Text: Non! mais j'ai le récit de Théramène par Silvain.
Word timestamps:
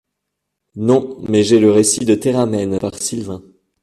Non! 0.77 1.15
mais 1.29 1.43
j'ai 1.43 1.59
le 1.59 1.69
récit 1.69 2.05
de 2.05 2.15
Théramène 2.15 2.79
par 2.79 2.95
Silvain. 2.97 3.43